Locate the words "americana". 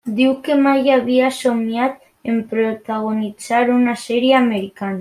4.43-4.89